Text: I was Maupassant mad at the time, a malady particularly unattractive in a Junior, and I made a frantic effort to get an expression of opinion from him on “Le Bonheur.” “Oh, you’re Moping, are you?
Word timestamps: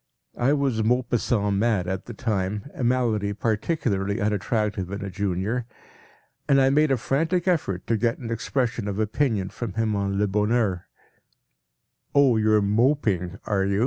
I 0.39 0.53
was 0.53 0.81
Maupassant 0.83 1.57
mad 1.57 1.87
at 1.87 2.05
the 2.07 2.15
time, 2.15 2.71
a 2.73 2.83
malady 2.83 3.33
particularly 3.33 4.19
unattractive 4.19 4.91
in 4.91 5.05
a 5.05 5.11
Junior, 5.11 5.67
and 6.49 6.59
I 6.59 6.71
made 6.71 6.89
a 6.89 6.97
frantic 6.97 7.47
effort 7.47 7.85
to 7.85 7.97
get 7.97 8.17
an 8.17 8.31
expression 8.31 8.87
of 8.87 8.97
opinion 8.97 9.49
from 9.51 9.73
him 9.73 9.95
on 9.95 10.17
“Le 10.17 10.25
Bonheur.” 10.25 10.87
“Oh, 12.15 12.35
you’re 12.37 12.63
Moping, 12.63 13.37
are 13.45 13.63
you? 13.63 13.79